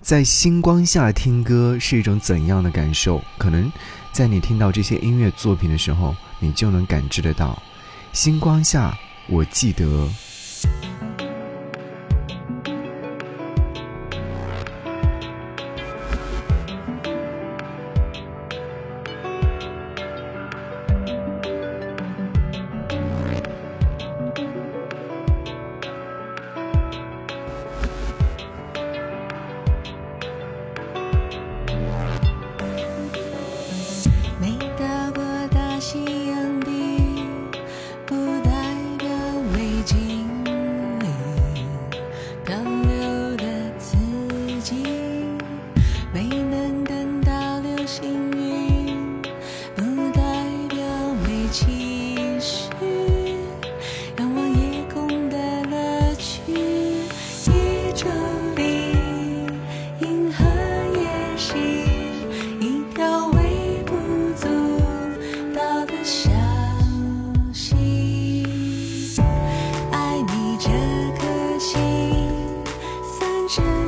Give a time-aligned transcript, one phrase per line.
[0.00, 3.22] 在星光下听歌是一种怎样的感受？
[3.36, 3.70] 可能
[4.12, 7.60] 在你听到这些音乐作品的时候，你就能感知得到。
[8.12, 8.96] 星光下，
[9.28, 10.08] 我记得。
[73.48, 73.87] 深。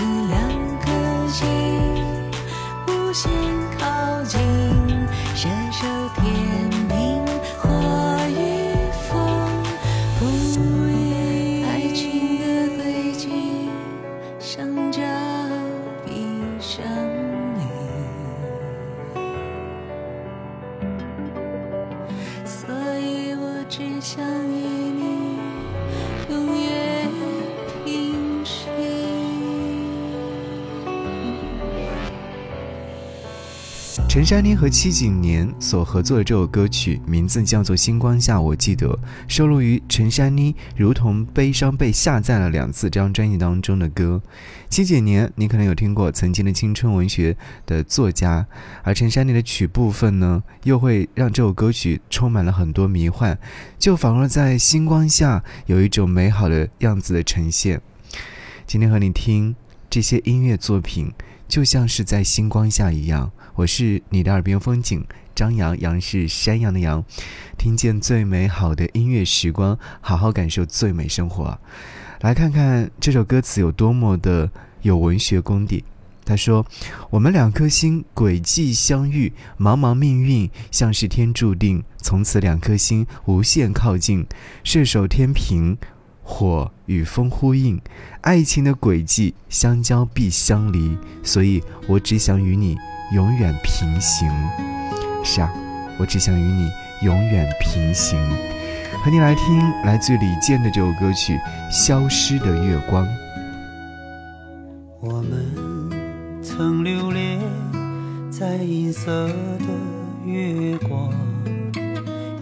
[0.00, 0.39] 思量。
[34.08, 38.96] 陈珊妮和戚景年所合作的这首歌曲，名字叫做《星光下》，我记得
[39.26, 44.22] 收录于陈珊妮《如同悲伤被下载了两次》这张专辑当中的歌。
[44.68, 47.36] 戚景年，你可能有听过，曾经的青春文学
[47.66, 48.46] 的作家，
[48.84, 53.36] 而陈珊妮的曲部分呢，又会让这首歌曲充满了很多迷幻，
[53.76, 57.80] 就仿若在星光下有一种美好的样子的呈现。
[58.68, 59.56] 今天和你听
[59.88, 61.12] 这些音乐作品，
[61.48, 63.32] 就像是在星光下一样。
[63.60, 65.04] 我是你的耳边风景，
[65.34, 67.04] 张扬，杨是山羊的羊，
[67.58, 71.58] 听见最美好的音乐时光，好好感受最美生活。
[72.22, 74.50] 来看看这首歌词有多么的
[74.80, 75.84] 有文学功底。
[76.24, 76.64] 他说
[77.10, 84.26] ：“我们两颗心轨迹相遇，茫茫命运像是天注定，从此两颗心无限靠近，
[84.64, 85.76] 射手天平，
[86.22, 87.78] 火与风呼应，
[88.22, 92.78] 爱情的轨迹相交必相离，所以我只想与你。”
[93.12, 94.30] 永远平行，
[95.24, 95.52] 是啊，
[95.98, 96.70] 我只想与你
[97.02, 98.18] 永远平行。
[99.02, 101.34] 和你来听来自李健的这首歌曲
[101.70, 103.04] 《消失的月光》。
[105.00, 107.40] 我们曾留恋
[108.30, 109.66] 在银色的
[110.24, 111.10] 月光，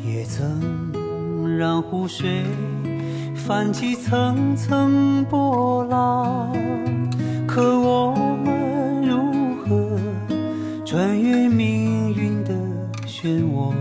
[0.04, 2.42] 也曾让湖水
[3.34, 6.52] 泛起层层波浪，
[7.46, 8.17] 可我。
[10.98, 12.52] 穿越命运的
[13.06, 13.72] 漩涡，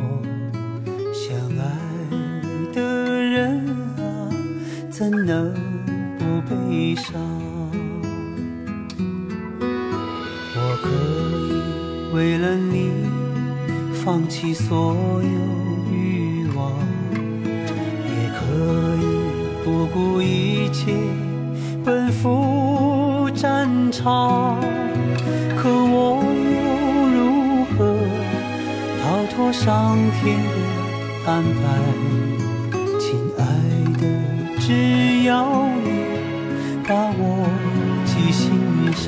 [1.12, 1.66] 相爱
[2.72, 2.80] 的
[3.20, 3.58] 人
[3.98, 4.30] 啊，
[4.92, 5.52] 怎能
[6.20, 7.20] 不悲伤？
[10.54, 10.90] 我可
[11.42, 12.92] 以为了你
[14.06, 14.94] 放弃所
[15.24, 15.30] 有
[15.92, 16.72] 欲望，
[18.06, 18.46] 也可
[19.02, 19.06] 以
[19.66, 20.94] 不顾一切
[21.84, 24.62] 奔赴战场，
[29.52, 30.50] 上天的
[31.26, 31.58] 安排？
[33.00, 33.06] 亲
[33.38, 33.42] 爱
[34.00, 34.04] 的，
[34.60, 35.34] 只要
[35.84, 35.88] 你
[36.88, 37.22] 把我
[38.06, 38.46] 记心
[38.94, 39.08] 上。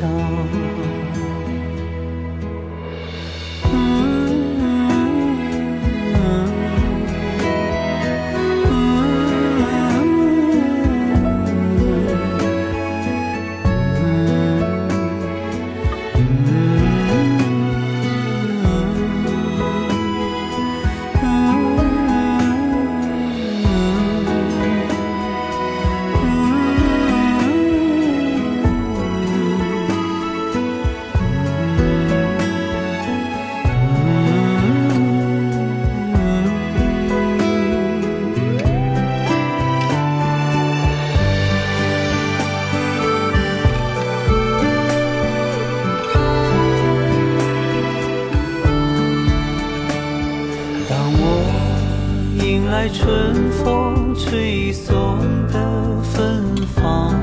[54.29, 55.17] 吹送
[55.47, 55.57] 的
[56.03, 57.15] 芬芳，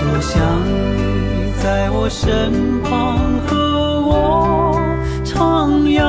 [0.00, 4.80] 多想你在我身旁和我
[5.26, 5.68] 徜
[5.98, 6.00] 徉。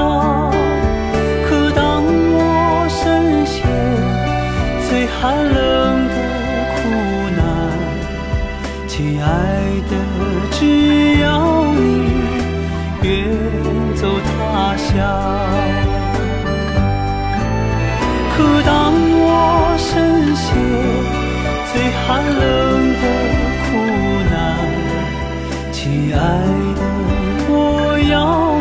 [1.45, 3.67] 可当我身陷
[4.87, 6.15] 最寒冷的
[6.71, 6.79] 苦
[7.35, 7.43] 难，
[8.87, 9.27] 亲爱
[9.89, 9.93] 的，
[22.11, 23.03] 寒冷的
[23.63, 23.71] 苦
[24.29, 24.35] 难，
[25.71, 26.19] 亲爱
[26.75, 26.81] 的，
[27.47, 27.55] 我
[28.11, 28.13] 要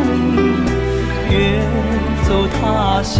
[0.07, 0.15] 你
[1.29, 1.35] 远
[2.23, 3.19] 走他乡。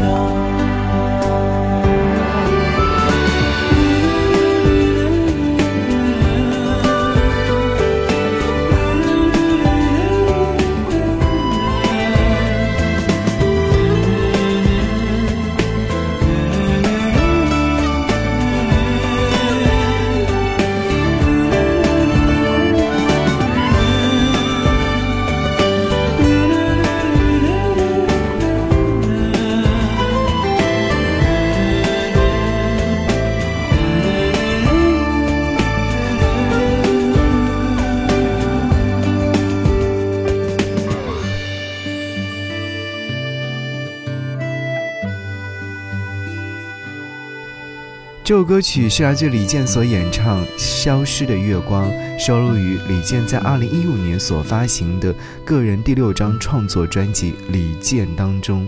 [48.32, 55.14] 这首歌曲是来自李健所演唱《消失的月光》，收录于李健在二零一五年所发行的
[55.44, 58.66] 个人第六张创作专辑《李健》当中。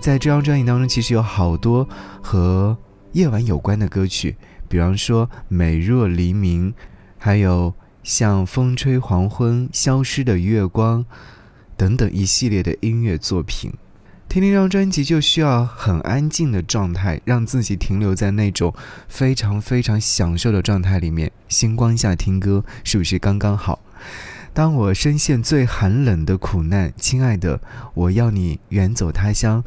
[0.00, 1.88] 在这张专辑当中，其实有好多
[2.22, 2.76] 和
[3.12, 4.36] 夜晚有关的歌曲，
[4.68, 6.70] 比方说《美若黎明》，
[7.16, 7.72] 还有
[8.02, 11.02] 像《风吹黄昏》《消失的月光》
[11.74, 13.72] 等等一系列的音乐作品。
[14.28, 18.74] 听这张专辑就需要很安静的状态，让自己停留在那种
[19.08, 21.30] 非常非常享受的状态里面。
[21.48, 23.78] 星光下听歌是不是刚刚好？
[24.52, 27.60] 当我深陷最寒冷的苦难，亲爱的，
[27.94, 29.62] 我要你远走他乡。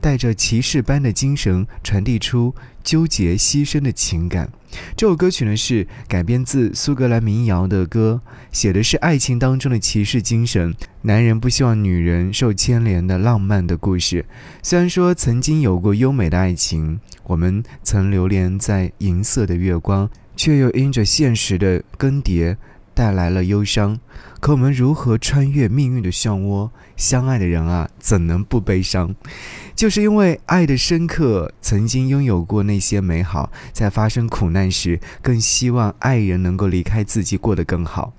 [0.00, 4.50] 带着骑士般的精神，传递出纠结牺牲的情感。
[4.96, 14.24] 这首歌曲呢是改编自苏格兰民谣的歌，写的是爱情当中的骑士精神，男人不希望女人受牵连的浪漫的故事。
[14.62, 22.56] 虽然说曾经有过优美的爱情，我们曾流连在银色的月光，却又因着现实的更迭。
[22.94, 23.98] 带来了忧伤，
[24.38, 26.68] 可我们如何穿越命运的漩涡？
[26.94, 29.14] 相爱的人啊，怎能不悲伤？
[29.74, 38.12] 就是因为爱的深刻，曾经拥有过那些美好，在发生苦难时，更希望爱人能够离开自己，过得更好。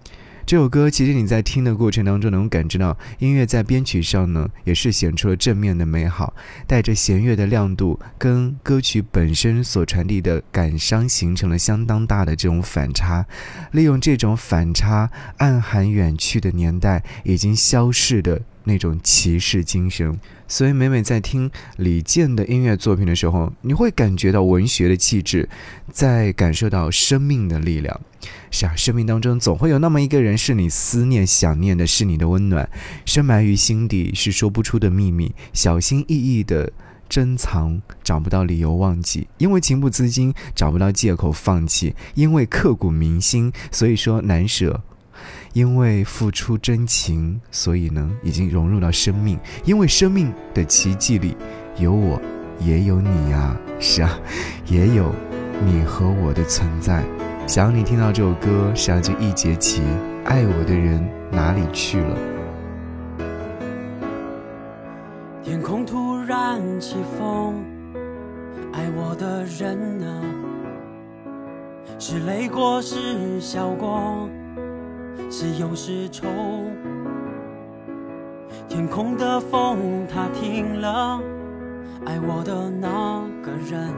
[0.46, 6.34] 这首歌其实你在听的过程当中能感知到，音乐在编曲上呢也是显出了正面的美好，
[6.68, 13.26] 带着弦乐的亮度，跟歌曲本身所传递的感伤形成了相当大的这种反差。
[13.72, 20.20] 利用这种反差，暗含远去的年代已经消逝的那种骑士精神。
[20.48, 25.50] 所以每每在听李健的音乐作品的时候，你会感觉到文学的气质，
[25.92, 28.00] 在感受到生命的力量。
[28.52, 32.70] 是啊，生命当中总会有那么一个人，是你思念、想念的，是你的温暖，
[33.06, 36.72] 深埋于心底，是说不出的秘密，小心翼翼的
[37.10, 44.82] 珍藏，找不到理由忘记，因为情不自禁，找不到借口放弃，因为刻骨铭心，所以说难舍。
[45.54, 49.40] 因为付出真情，所以呢，已经融入到生命。
[49.64, 51.38] 因为生命的奇迹里，
[51.78, 52.20] 有我，
[52.60, 53.56] 也有你呀。
[53.80, 54.10] 是啊，
[54.66, 55.14] 也有
[55.64, 57.04] 你和我的存在。
[57.46, 59.84] 想你听到这首歌，是要就一节起，
[60.26, 62.18] 爱我的人哪里去了？
[65.44, 67.64] 天空突然起风，
[68.72, 70.24] 爱我的人呢？
[72.00, 74.28] 是泪过，是笑过，
[75.30, 76.28] 是忧是愁。
[78.68, 81.20] 天空的风它停了，
[82.06, 83.94] 爱我的那个人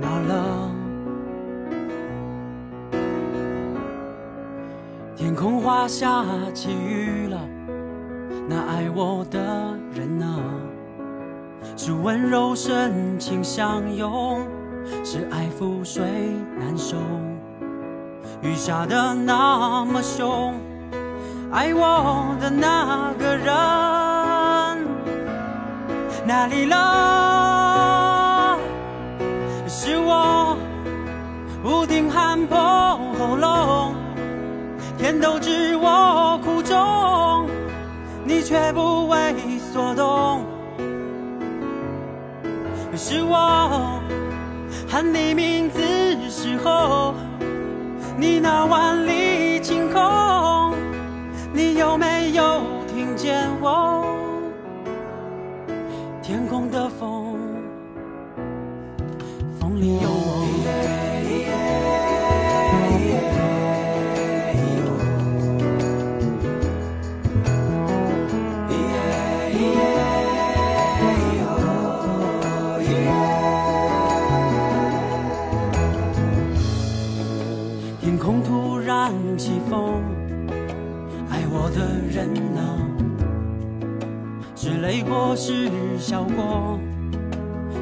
[0.00, 0.70] 哪了？
[5.16, 7.40] 天空画下起雨了，
[8.48, 10.26] 那爱我的人呢？
[11.76, 14.46] 是温柔深情相拥，
[15.04, 16.04] 是爱覆水
[16.58, 16.96] 难收，
[18.42, 20.54] 雨下的那么凶。
[21.50, 23.46] 爱我的那个人
[26.26, 28.58] 哪里了？
[29.66, 30.56] 是我
[31.62, 32.56] 不停喊破
[33.18, 33.94] 喉咙，
[34.98, 37.48] 天都知我苦衷，
[38.24, 39.34] 你却不为
[39.72, 40.44] 所动。
[42.94, 44.00] 是我
[44.88, 45.80] 喊你名字
[46.28, 47.14] 时候，
[48.20, 50.74] 你那万里晴空。
[51.52, 53.87] 你有没有听见我？
[78.42, 80.02] 突然起风。
[81.30, 81.80] 爱我的
[82.10, 82.60] 人呢？
[84.54, 86.78] 是泪过，是笑过，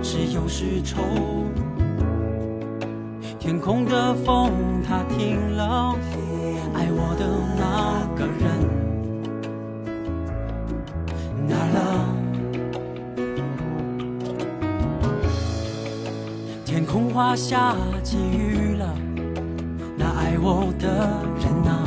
[0.03, 1.03] 是忧是愁。
[3.39, 4.51] 天空的风
[4.87, 5.97] 它停了，
[6.75, 8.45] 爱我的那个人
[11.49, 11.79] 哪了？
[16.65, 18.46] 天空画下起雨，
[20.49, 20.87] 我的
[21.43, 21.83] 人啊？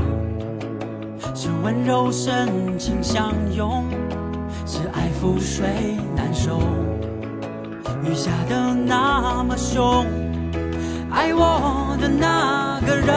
[1.34, 3.86] 是温柔深情相拥，
[4.66, 6.60] 是爱覆水难收，
[8.04, 10.06] 雨下的那么凶，
[11.10, 13.16] 爱我的那个人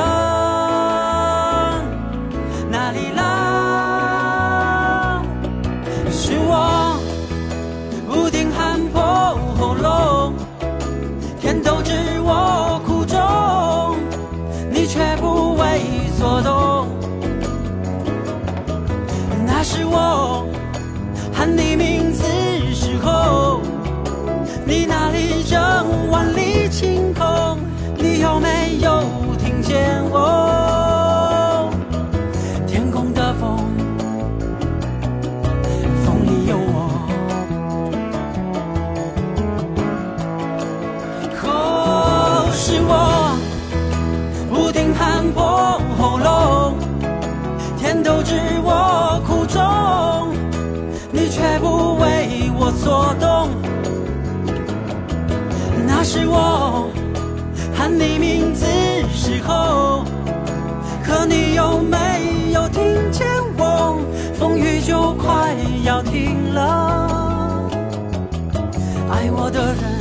[56.15, 56.91] 是我
[57.75, 58.67] 喊你名字
[59.15, 60.05] 时候，
[61.03, 63.27] 可你有没有听见
[63.57, 63.99] 我？
[64.35, 67.71] 风雨就快要停了，
[69.11, 69.92] 爱我的人。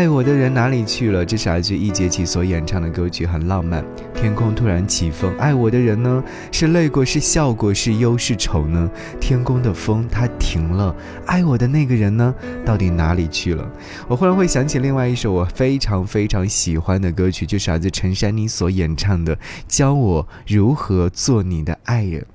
[0.00, 1.26] 爱我的人哪里去了？
[1.26, 3.84] 这是来自易烊千所演唱的歌曲，很浪漫。
[4.14, 6.24] 天空突然起风，爱我的人呢？
[6.50, 8.90] 是泪过，是笑过，是忧是愁呢？
[9.20, 12.34] 天空的风它停了，爱我的那个人呢？
[12.64, 13.70] 到底哪里去了？
[14.08, 19.36] 我忽然会想起另外一首我非常非常喜欢的歌曲，就是来自陈珊妮所演唱的
[19.68, 22.26] 《教我如何做你的爱人》。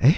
[0.00, 0.16] 哎。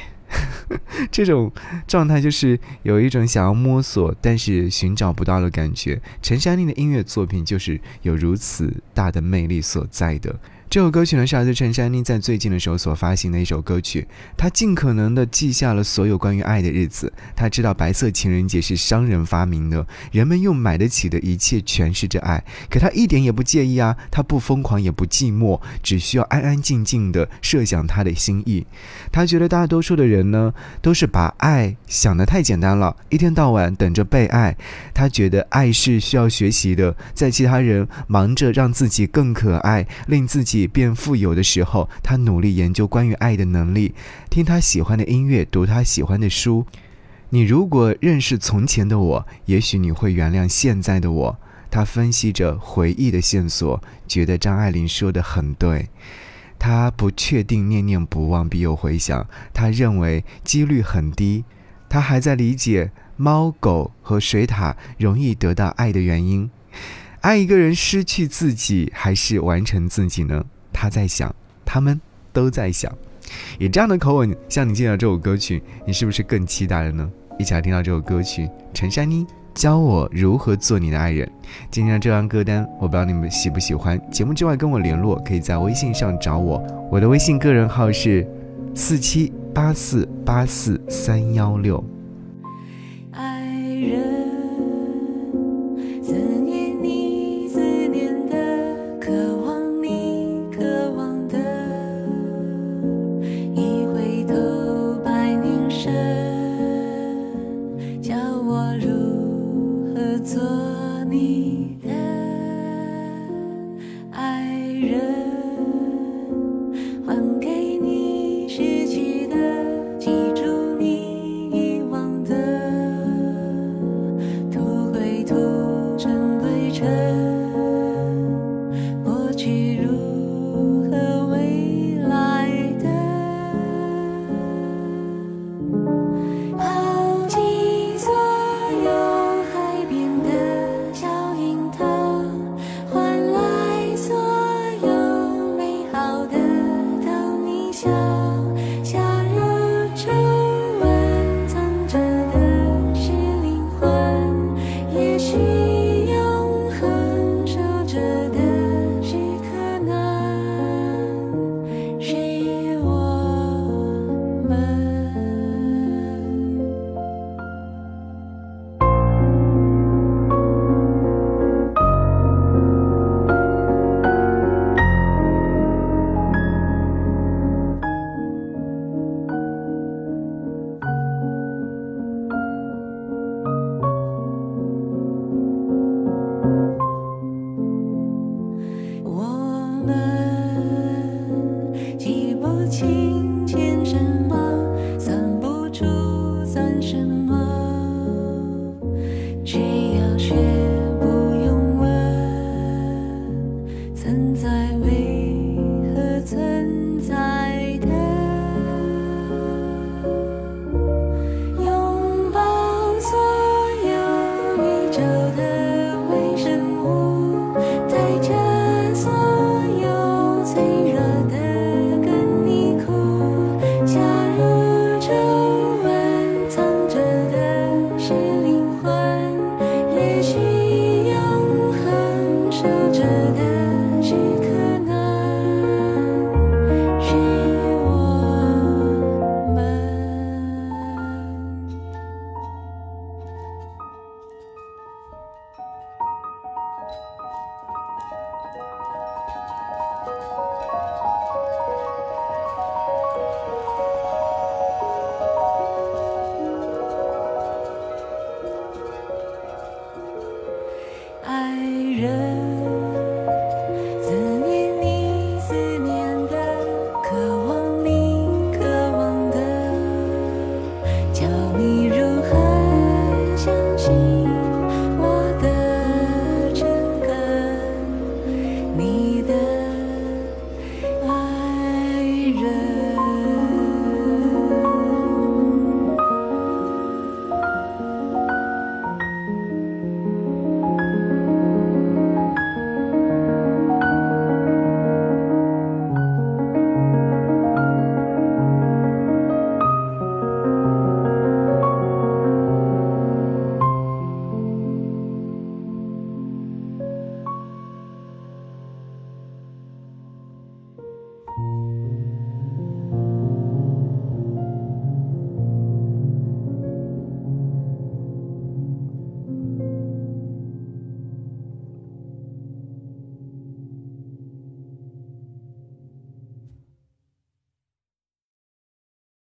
[1.10, 1.50] 这种
[1.86, 6.00] 状态就是有一种想要摸索，但是寻找不到的感觉。
[6.22, 10.38] 陈珊妮的音乐作品就是有如此大的魅力所在的。
[10.70, 14.06] 这首歌曲呢是来自陈珊妮在最近的时候所发行的一首歌曲。
[14.36, 17.12] 她尽可能的记下了所有关于爱的日子。
[17.34, 22.44] 她知道白色情人节是商人发明的，人们用买得起的一切诠释着爱。
[22.70, 28.64] 可她一点也不介意啊，她不疯狂也不寂寞，只需要安安静静的设想她的心意。
[29.10, 34.56] 她觉得大多数的人呢都是把爱想得太简单了，一天到晚等着被爱。
[34.94, 40.59] 她觉得爱是需要学习的，在其他人忙着让自己更可爱，令自己。
[40.66, 43.94] 变富有的时候，他努力研究关于爱的能力，
[44.28, 46.66] 听他喜欢的音乐，读他喜欢的书。
[47.30, 51.38] 你如果认识从前的我，也许你会原谅现在的我。
[51.70, 55.88] 他分析着回忆的线索，觉得张爱玲说的很对。
[56.58, 61.44] 他不确定念念不忘必有回响，他认为几率很低。
[61.88, 66.50] 他还在理解猫狗和水獭容易得到爱的原因。
[67.20, 70.42] 爱一个人，失去自己还是完成自己呢？
[70.72, 71.34] 他在想，
[71.66, 72.00] 他们
[72.32, 72.90] 都在想。
[73.58, 77.10] 以这样的口吻向你介绍这首歌曲，你是不是更期待了呢？
[77.38, 81.30] 一起来听到这首歌曲，陈珊妮教我如何做你的爱人。
[81.70, 84.00] 今天的这张歌单，我不知道你们喜不喜欢。
[84.10, 88.26] 节目之外跟我联络，可以在微信上找我，我的微信个人号是
[88.74, 91.84] 四七八四八四三幺六。